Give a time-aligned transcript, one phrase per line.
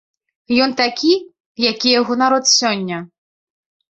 [0.65, 1.11] Ён такі,
[1.71, 2.97] які яго народ сёння.